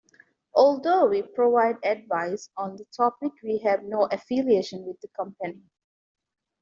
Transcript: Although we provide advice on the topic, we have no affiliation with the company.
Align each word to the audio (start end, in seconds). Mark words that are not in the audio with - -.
Although 0.55 1.09
we 1.09 1.21
provide 1.21 1.77
advice 1.83 2.49
on 2.57 2.75
the 2.75 2.85
topic, 2.85 3.33
we 3.43 3.59
have 3.59 3.83
no 3.83 4.05
affiliation 4.09 4.83
with 4.87 4.99
the 4.99 5.09
company. 5.09 5.61